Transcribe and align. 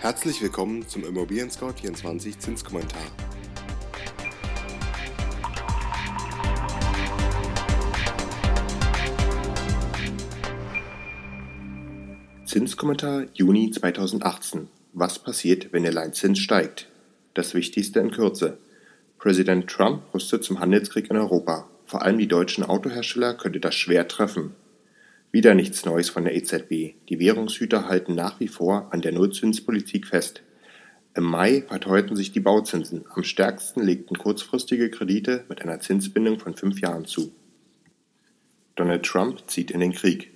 Herzlich 0.00 0.40
willkommen 0.40 0.88
zum 0.88 1.04
Immobilien 1.04 1.50
Scout 1.50 1.74
24 1.74 2.38
Zinskommentar. 2.38 3.02
Zinskommentar 12.46 13.26
Juni 13.34 13.72
2018. 13.72 14.68
Was 14.94 15.18
passiert, 15.18 15.70
wenn 15.74 15.82
der 15.82 15.92
Leitzins 15.92 16.38
steigt? 16.38 16.88
Das 17.34 17.52
Wichtigste 17.52 18.00
in 18.00 18.10
Kürze. 18.10 18.56
Präsident 19.18 19.68
Trump 19.68 20.02
rüstet 20.14 20.44
zum 20.44 20.60
Handelskrieg 20.60 21.10
in 21.10 21.18
Europa. 21.18 21.68
Vor 21.84 22.00
allem 22.00 22.16
die 22.16 22.26
deutschen 22.26 22.64
Autohersteller 22.64 23.34
könnte 23.34 23.60
das 23.60 23.74
schwer 23.74 24.08
treffen. 24.08 24.54
Wieder 25.32 25.54
nichts 25.54 25.84
Neues 25.84 26.08
von 26.08 26.24
der 26.24 26.34
EZB. 26.34 26.94
Die 27.08 27.20
Währungshüter 27.20 27.86
halten 27.86 28.16
nach 28.16 28.40
wie 28.40 28.48
vor 28.48 28.88
an 28.92 29.00
der 29.00 29.12
Nullzinspolitik 29.12 30.08
fest. 30.08 30.42
Im 31.14 31.22
Mai 31.22 31.62
verteuerten 31.68 32.16
sich 32.16 32.32
die 32.32 32.40
Bauzinsen. 32.40 33.04
Am 33.14 33.22
stärksten 33.22 33.80
legten 33.80 34.18
kurzfristige 34.18 34.90
Kredite 34.90 35.44
mit 35.48 35.62
einer 35.62 35.78
Zinsbindung 35.78 36.40
von 36.40 36.56
fünf 36.56 36.80
Jahren 36.80 37.04
zu. 37.04 37.32
Donald 38.74 39.04
Trump 39.04 39.48
zieht 39.48 39.70
in 39.70 39.78
den 39.78 39.92
Krieg. 39.92 40.32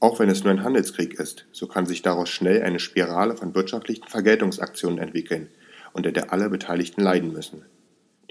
Auch 0.00 0.18
wenn 0.18 0.28
es 0.28 0.42
nur 0.42 0.52
ein 0.52 0.64
Handelskrieg 0.64 1.14
ist, 1.20 1.46
so 1.52 1.68
kann 1.68 1.86
sich 1.86 2.02
daraus 2.02 2.28
schnell 2.28 2.62
eine 2.62 2.80
Spirale 2.80 3.36
von 3.36 3.54
wirtschaftlichen 3.54 4.08
Vergeltungsaktionen 4.08 4.98
entwickeln, 4.98 5.50
unter 5.92 6.10
der 6.10 6.32
alle 6.32 6.50
Beteiligten 6.50 7.00
leiden 7.00 7.32
müssen. 7.32 7.64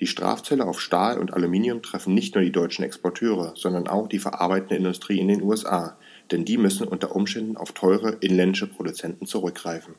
Die 0.01 0.07
Strafzölle 0.07 0.65
auf 0.65 0.81
Stahl 0.81 1.19
und 1.19 1.31
Aluminium 1.31 1.83
treffen 1.83 2.15
nicht 2.15 2.33
nur 2.33 2.43
die 2.43 2.51
deutschen 2.51 2.83
Exporteure, 2.83 3.53
sondern 3.55 3.87
auch 3.87 4.07
die 4.07 4.17
verarbeitende 4.17 4.75
Industrie 4.75 5.19
in 5.19 5.27
den 5.27 5.43
USA, 5.43 5.95
denn 6.31 6.43
die 6.43 6.57
müssen 6.57 6.87
unter 6.87 7.15
Umständen 7.15 7.55
auf 7.55 7.71
teure 7.71 8.17
inländische 8.19 8.65
Produzenten 8.65 9.27
zurückgreifen. 9.27 9.93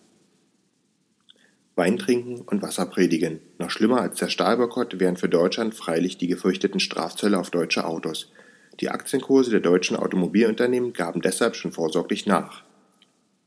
Wein 1.76 1.98
trinken 1.98 2.40
und 2.40 2.62
Wasser 2.62 2.84
predigen. 2.86 3.38
Noch 3.58 3.70
schlimmer 3.70 4.00
als 4.00 4.18
der 4.18 4.28
Stahlboykott 4.28 4.98
wären 4.98 5.16
für 5.16 5.28
Deutschland 5.28 5.72
freilich 5.74 6.18
die 6.18 6.26
gefürchteten 6.26 6.80
Strafzölle 6.80 7.38
auf 7.38 7.50
deutsche 7.50 7.84
Autos. 7.84 8.32
Die 8.80 8.90
Aktienkurse 8.90 9.52
der 9.52 9.60
deutschen 9.60 9.96
Automobilunternehmen 9.96 10.92
gaben 10.92 11.20
deshalb 11.20 11.54
schon 11.54 11.70
vorsorglich 11.70 12.26
nach. 12.26 12.64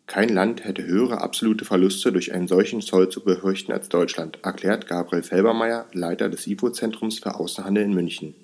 Kein 0.08 0.30
Land 0.30 0.64
hätte 0.64 0.86
höhere 0.86 1.22
absolute 1.22 1.66
Verluste 1.66 2.12
durch 2.12 2.32
einen 2.32 2.48
solchen 2.48 2.82
Zoll 2.82 3.10
zu 3.10 3.24
befürchten 3.24 3.72
als 3.72 3.90
Deutschland, 3.90 4.38
erklärt 4.44 4.88
Gabriel 4.88 5.24
Felbermeier, 5.24 5.88
Leiter 5.94 6.30
des 6.30 6.46
IFO-Zentrums 6.46 7.20
für 7.20 7.36
Außenhandel 7.36 7.84
in 7.86 7.94
München. 7.94 8.36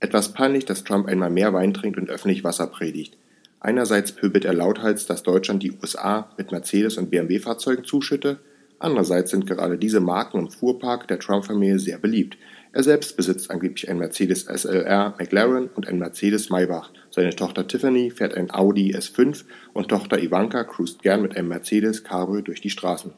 Etwas 0.00 0.32
peinlich, 0.32 0.64
dass 0.64 0.84
Trump 0.84 1.06
einmal 1.06 1.30
mehr 1.30 1.52
Wein 1.52 1.72
trinkt 1.72 1.98
und 1.98 2.10
öffentlich 2.10 2.42
Wasser 2.42 2.66
predigt. 2.66 3.16
Einerseits 3.60 4.12
pöbelt 4.12 4.44
er 4.44 4.54
lauthals, 4.54 5.06
dass 5.06 5.22
Deutschland 5.22 5.62
die 5.62 5.72
USA 5.72 6.30
mit 6.36 6.50
Mercedes- 6.50 6.98
und 6.98 7.10
BMW-Fahrzeugen 7.10 7.84
zuschütte, 7.84 8.40
andererseits 8.80 9.30
sind 9.30 9.46
gerade 9.46 9.78
diese 9.78 10.00
Marken 10.00 10.38
im 10.38 10.50
Fuhrpark 10.50 11.06
der 11.08 11.20
Trump-Familie 11.20 11.78
sehr 11.78 11.98
beliebt, 11.98 12.36
er 12.72 12.82
selbst 12.82 13.16
besitzt 13.16 13.50
angeblich 13.50 13.88
ein 13.88 13.98
Mercedes 13.98 14.42
SLR 14.42 15.14
McLaren 15.18 15.68
und 15.68 15.88
ein 15.88 15.98
Mercedes 15.98 16.50
Maybach. 16.50 16.92
Seine 17.10 17.34
Tochter 17.34 17.66
Tiffany 17.66 18.10
fährt 18.10 18.34
ein 18.34 18.50
Audi 18.50 18.94
S5 18.94 19.44
und 19.72 19.88
Tochter 19.88 20.22
Ivanka 20.22 20.64
cruist 20.64 21.02
gern 21.02 21.22
mit 21.22 21.36
einem 21.36 21.48
Mercedes 21.48 22.04
Cabrio 22.04 22.42
durch 22.42 22.60
die 22.60 22.70
Straßen. 22.70 23.12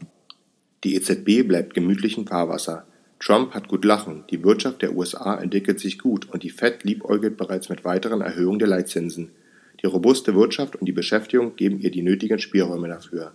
Die 0.84 0.95
EZB 0.95 1.47
bleibt 1.47 1.75
gemütlich 1.75 2.17
im 2.17 2.27
Fahrwasser. 2.27 2.87
Trump 3.19 3.53
hat 3.53 3.69
gut 3.69 3.84
lachen, 3.84 4.25
die 4.31 4.43
Wirtschaft 4.43 4.81
der 4.81 4.97
USA 4.97 5.37
entwickelt 5.37 5.78
sich 5.78 5.98
gut 5.98 6.31
und 6.31 6.43
die 6.43 6.51
Fed 6.51 6.84
liebäugelt 6.84 7.37
bereits 7.37 7.69
mit 7.69 7.84
weiteren 7.84 8.23
Erhöhungen 8.23 8.59
der 8.59 8.69
Leitzinsen. 8.69 9.33
Die 9.83 9.87
robuste 9.87 10.34
Wirtschaft 10.34 10.77
und 10.77 10.87
die 10.87 10.93
Beschäftigung 10.93 11.56
geben 11.56 11.81
ihr 11.81 11.91
die 11.91 12.03
nötigen 12.03 12.39
Spielräume 12.39 12.89
dafür. 12.89 13.33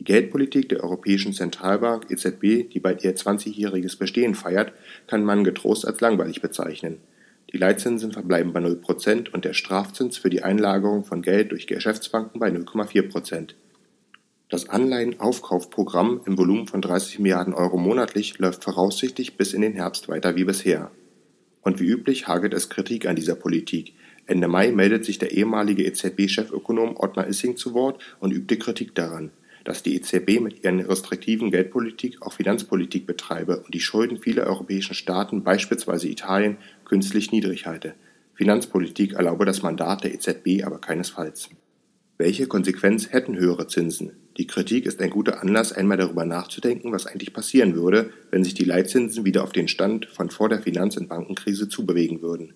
Die 0.00 0.04
Geldpolitik 0.04 0.70
der 0.70 0.82
Europäischen 0.82 1.34
Zentralbank 1.34 2.10
EZB, 2.10 2.70
die 2.72 2.80
bald 2.80 3.04
ihr 3.04 3.14
20-jähriges 3.14 3.98
Bestehen 3.98 4.34
feiert, 4.34 4.72
kann 5.06 5.24
man 5.24 5.44
getrost 5.44 5.86
als 5.86 6.00
langweilig 6.00 6.40
bezeichnen. 6.40 6.96
Die 7.52 7.58
Leitzinsen 7.58 8.10
verbleiben 8.10 8.54
bei 8.54 8.60
0% 8.60 9.28
und 9.30 9.44
der 9.44 9.52
Strafzins 9.52 10.16
für 10.16 10.30
die 10.30 10.42
Einlagerung 10.42 11.04
von 11.04 11.20
Geld 11.20 11.52
durch 11.52 11.66
Geschäftsbanken 11.66 12.40
bei 12.40 12.48
0,4%. 12.48 13.50
Das 14.48 14.70
Anleihenaufkaufprogramm 14.70 16.22
im 16.24 16.38
Volumen 16.38 16.66
von 16.66 16.80
30 16.80 17.18
Milliarden 17.18 17.52
Euro 17.52 17.76
monatlich 17.76 18.38
läuft 18.38 18.64
voraussichtlich 18.64 19.36
bis 19.36 19.52
in 19.52 19.60
den 19.60 19.74
Herbst 19.74 20.08
weiter 20.08 20.34
wie 20.34 20.44
bisher. 20.44 20.90
Und 21.60 21.78
wie 21.78 21.88
üblich 21.88 22.26
hagelt 22.26 22.54
es 22.54 22.70
Kritik 22.70 23.06
an 23.06 23.16
dieser 23.16 23.34
Politik. 23.34 23.92
Ende 24.24 24.48
Mai 24.48 24.72
meldet 24.72 25.04
sich 25.04 25.18
der 25.18 25.32
ehemalige 25.32 25.84
EZB-Chefökonom 25.84 26.96
Ottmar 26.96 27.28
Issing 27.28 27.58
zu 27.58 27.74
Wort 27.74 28.00
und 28.18 28.32
übte 28.32 28.56
Kritik 28.56 28.94
daran 28.94 29.30
dass 29.64 29.82
die 29.82 29.96
EZB 29.96 30.40
mit 30.40 30.64
ihren 30.64 30.80
restriktiven 30.80 31.50
Geldpolitik 31.50 32.22
auch 32.22 32.32
Finanzpolitik 32.32 33.06
betreibe 33.06 33.60
und 33.60 33.74
die 33.74 33.80
Schulden 33.80 34.18
vieler 34.18 34.46
europäischen 34.46 34.94
Staaten, 34.94 35.42
beispielsweise 35.42 36.08
Italien, 36.08 36.56
künstlich 36.84 37.32
niedrig 37.32 37.66
halte. 37.66 37.94
Finanzpolitik 38.34 39.12
erlaube 39.12 39.44
das 39.44 39.62
Mandat 39.62 40.04
der 40.04 40.14
EZB 40.14 40.64
aber 40.64 40.80
keinesfalls. 40.80 41.50
Welche 42.16 42.46
Konsequenz 42.46 43.12
hätten 43.12 43.38
höhere 43.38 43.66
Zinsen? 43.66 44.12
Die 44.36 44.46
Kritik 44.46 44.86
ist 44.86 45.00
ein 45.00 45.10
guter 45.10 45.42
Anlass, 45.42 45.72
einmal 45.72 45.96
darüber 45.96 46.24
nachzudenken, 46.24 46.92
was 46.92 47.06
eigentlich 47.06 47.32
passieren 47.32 47.74
würde, 47.74 48.10
wenn 48.30 48.44
sich 48.44 48.54
die 48.54 48.64
Leitzinsen 48.64 49.24
wieder 49.24 49.42
auf 49.42 49.52
den 49.52 49.68
Stand 49.68 50.06
von 50.06 50.30
vor 50.30 50.48
der 50.48 50.62
Finanz- 50.62 50.96
und 50.96 51.08
Bankenkrise 51.08 51.68
zubewegen 51.68 52.22
würden. 52.22 52.54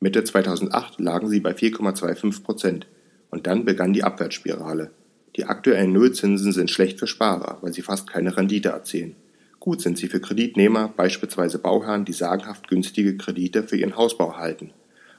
Mitte 0.00 0.22
2008 0.22 1.00
lagen 1.00 1.28
sie 1.28 1.40
bei 1.40 1.52
4,25 1.52 2.42
Prozent 2.42 2.86
und 3.30 3.46
dann 3.46 3.64
begann 3.64 3.92
die 3.92 4.04
Abwärtsspirale. 4.04 4.90
Die 5.36 5.46
aktuellen 5.46 5.92
Nullzinsen 5.92 6.52
sind 6.52 6.70
schlecht 6.70 7.00
für 7.00 7.08
Sparer, 7.08 7.58
weil 7.60 7.72
sie 7.72 7.82
fast 7.82 8.08
keine 8.08 8.36
Rendite 8.36 8.68
erzielen. 8.68 9.16
Gut 9.58 9.80
sind 9.80 9.98
sie 9.98 10.08
für 10.08 10.20
Kreditnehmer, 10.20 10.92
beispielsweise 10.96 11.58
Bauherren, 11.58 12.04
die 12.04 12.12
sagenhaft 12.12 12.68
günstige 12.68 13.16
Kredite 13.16 13.62
für 13.64 13.76
ihren 13.76 13.96
Hausbau 13.96 14.28
erhalten. 14.28 14.70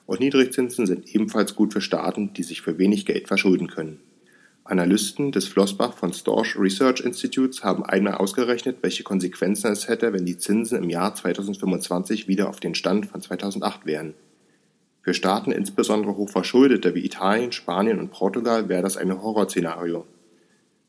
Und 0.06 0.20
Niedrigzinsen 0.20 0.86
sind 0.86 1.14
ebenfalls 1.14 1.56
gut 1.56 1.74
für 1.74 1.82
Staaten, 1.82 2.32
die 2.34 2.44
sich 2.44 2.62
für 2.62 2.78
wenig 2.78 3.06
Geld 3.06 3.28
verschulden 3.28 3.68
können. 3.68 4.00
Analysten 4.64 5.32
des 5.32 5.48
Flossbach 5.48 5.94
von 5.94 6.14
Storch 6.14 6.58
Research 6.58 7.02
Institutes 7.02 7.64
haben 7.64 7.86
einmal 7.86 8.16
ausgerechnet, 8.16 8.78
welche 8.82 9.04
Konsequenzen 9.04 9.72
es 9.72 9.88
hätte, 9.88 10.14
wenn 10.14 10.26
die 10.26 10.38
Zinsen 10.38 10.82
im 10.82 10.90
Jahr 10.90 11.14
2025 11.14 12.28
wieder 12.28 12.50
auf 12.50 12.60
den 12.60 12.74
Stand 12.74 13.06
von 13.06 13.22
2008 13.22 13.86
wären. 13.86 14.16
Für 15.06 15.14
Staaten, 15.14 15.52
insbesondere 15.52 16.18
hochverschuldete 16.18 16.96
wie 16.96 17.06
Italien, 17.06 17.52
Spanien 17.52 18.00
und 18.00 18.10
Portugal, 18.10 18.70
wäre 18.70 18.82
das 18.82 18.98
ein 18.98 19.22
Horrorszenario. 19.22 20.04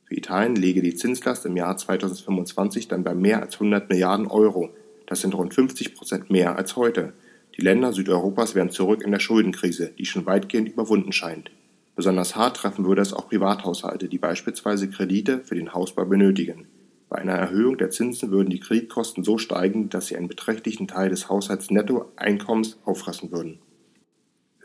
Für 0.05 0.17
Italien 0.17 0.57
läge 0.57 0.81
die 0.81 0.95
Zinslast 0.95 1.45
im 1.45 1.55
Jahr 1.55 1.77
2025 1.77 2.89
dann 2.89 3.05
bei 3.05 3.15
mehr 3.15 3.43
als 3.43 3.57
100 3.57 3.91
Milliarden 3.91 4.27
Euro. 4.27 4.71
Das 5.05 5.21
sind 5.21 5.35
rund 5.35 5.53
50 5.53 5.95
Prozent 5.95 6.31
mehr 6.31 6.57
als 6.57 6.77
heute. 6.77 7.13
Die 7.59 7.61
Länder 7.61 7.93
Südeuropas 7.93 8.55
wären 8.55 8.71
zurück 8.71 9.03
in 9.05 9.11
der 9.11 9.21
Schuldenkrise, 9.21 9.93
die 9.99 10.07
schon 10.07 10.25
weitgehend 10.25 10.71
überwunden 10.71 11.13
scheint. 11.13 11.51
Besonders 11.95 12.37
hart 12.37 12.57
treffen 12.57 12.87
würde 12.87 13.03
es 13.03 13.13
auch 13.13 13.29
Privathaushalte, 13.29 14.09
die 14.09 14.17
beispielsweise 14.17 14.89
Kredite 14.89 15.41
für 15.41 15.57
den 15.57 15.75
Hausbau 15.75 16.07
benötigen. 16.07 16.67
Bei 17.11 17.19
einer 17.19 17.35
Erhöhung 17.35 17.77
der 17.77 17.91
Zinsen 17.91 18.31
würden 18.31 18.49
die 18.49 18.61
Kreditkosten 18.61 19.25
so 19.25 19.37
steigen, 19.37 19.91
dass 19.91 20.07
sie 20.07 20.17
einen 20.17 20.29
beträchtlichen 20.29 20.89
Teil 20.89 21.11
des 21.11 21.29
Haushaltsnettoeinkommens 21.29 22.79
auffressen 22.87 23.31
würden. 23.31 23.59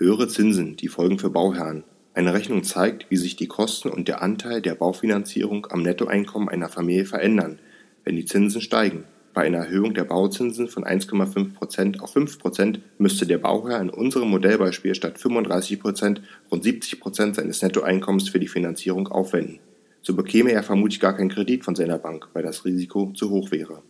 Höhere 0.01 0.27
Zinsen, 0.27 0.77
die 0.77 0.87
Folgen 0.87 1.19
für 1.19 1.29
Bauherren. 1.29 1.83
Eine 2.15 2.33
Rechnung 2.33 2.63
zeigt, 2.63 3.11
wie 3.11 3.17
sich 3.17 3.35
die 3.35 3.45
Kosten 3.45 3.87
und 3.89 4.07
der 4.07 4.23
Anteil 4.23 4.59
der 4.59 4.73
Baufinanzierung 4.73 5.67
am 5.69 5.83
Nettoeinkommen 5.83 6.49
einer 6.49 6.69
Familie 6.69 7.05
verändern, 7.05 7.59
wenn 8.03 8.15
die 8.15 8.25
Zinsen 8.25 8.61
steigen. 8.61 9.03
Bei 9.35 9.43
einer 9.43 9.59
Erhöhung 9.59 9.93
der 9.93 10.05
Bauzinsen 10.05 10.69
von 10.69 10.85
1,5% 10.85 11.99
auf 11.99 12.15
5% 12.15 12.79
müsste 12.97 13.27
der 13.27 13.37
Bauherr 13.37 13.79
in 13.79 13.91
unserem 13.91 14.31
Modellbeispiel 14.31 14.95
statt 14.95 15.19
35% 15.19 16.21
rund 16.49 16.65
70% 16.65 17.35
seines 17.35 17.61
Nettoeinkommens 17.61 18.27
für 18.27 18.39
die 18.39 18.47
Finanzierung 18.47 19.07
aufwenden. 19.07 19.59
So 20.01 20.15
bekäme 20.15 20.51
er 20.51 20.63
vermutlich 20.63 20.99
gar 20.99 21.15
keinen 21.15 21.29
Kredit 21.29 21.63
von 21.63 21.75
seiner 21.75 21.99
Bank, 21.99 22.27
weil 22.33 22.41
das 22.41 22.65
Risiko 22.65 23.11
zu 23.13 23.29
hoch 23.29 23.51
wäre. 23.51 23.83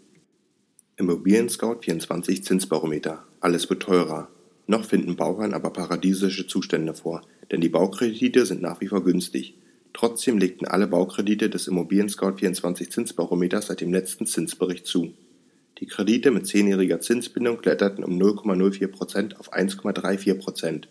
Immobilien 0.98 1.48
Scout 1.48 1.78
24 1.84 2.44
Zinsbarometer. 2.44 3.24
Alles 3.40 3.70
wird 3.70 3.84
teurer. 3.84 4.28
Noch 4.72 4.86
finden 4.86 5.18
Bauherren 5.18 5.54
aber 5.54 5.72
paradiesische 5.72 6.48
Zustände 6.48 6.94
vor, 6.94 7.24
denn 7.52 7.60
die 7.60 7.68
Baukredite 7.68 8.46
sind 8.46 8.62
nach 8.62 8.80
wie 8.80 8.88
vor 8.88 9.04
günstig. 9.04 9.58
Trotzdem 9.92 10.38
legten 10.38 10.66
alle 10.66 10.88
Baukredite 10.88 11.50
des 11.50 11.68
Immobilien-Scout24 11.68 12.90
Zinsbarometers 12.90 13.68
seit 13.68 13.82
dem 13.82 13.92
letzten 13.92 14.28
Zinsbericht 14.28 14.88
zu. 14.88 15.12
Die 15.80 15.88
Kredite 15.88 16.32
mit 16.32 16.48
zehnjähriger 16.48 17.02
Zinsbindung 17.02 17.58
kletterten 17.58 18.06
um 18.06 18.18
0,04% 18.18 19.36
auf 19.36 19.52
1,34% 19.52 20.84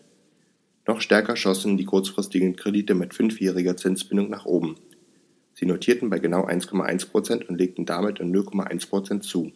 Noch 0.85 1.01
stärker 1.01 1.35
schossen 1.35 1.75
die 1.75 1.85
kurzfristigen 1.85 2.55
Kredite 2.55 2.93
mit 2.93 3.15
fünfjähriger 3.15 3.77
Zinsbindung 3.77 4.29
nach 4.29 4.45
oben. 4.45 4.75
Sie 5.55 5.65
notierten 5.65 6.11
bei 6.11 6.19
genau 6.19 6.45
1,1% 6.45 7.47
und 7.47 7.57
legten 7.57 7.87
damit 7.87 8.19
um 8.19 8.31
0,1% 8.31 9.21
zu. 9.21 9.51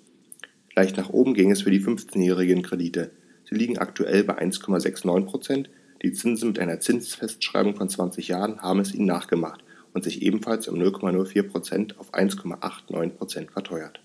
Leicht 0.76 0.98
nach 0.98 1.12
oben 1.12 1.36
ging 1.36 1.52
es 1.52 1.62
für 1.62 1.70
die 1.70 1.80
15-jährigen 1.80 2.64
Kredite. 2.64 3.12
Sie 3.48 3.56
liegen 3.56 3.78
aktuell 3.78 4.24
bei 4.24 4.38
1,69 4.40 5.26
Prozent. 5.26 5.70
Die 6.02 6.14
Zinsen 6.14 6.50
mit 6.50 6.60
einer 6.60 6.80
Zinsfestschreibung 6.80 7.76
von 7.76 7.90
20 7.90 8.28
Jahren 8.28 8.62
haben 8.62 8.80
es 8.80 8.94
ihnen 8.94 9.06
nachgemacht 9.06 9.64
und 9.94 10.04
sich 10.04 10.22
ebenfalls 10.22 10.68
um 10.68 10.80
0,04 10.80 11.44
Prozent 11.44 12.00
auf 12.00 12.14
1,89 12.14 13.10
Prozent 13.12 13.52
verteuert 13.52 14.02